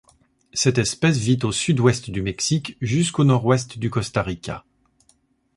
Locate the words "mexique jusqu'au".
2.23-3.23